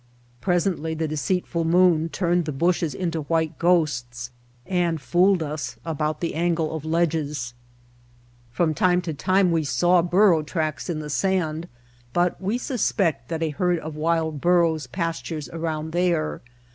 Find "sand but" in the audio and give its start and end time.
11.11-12.41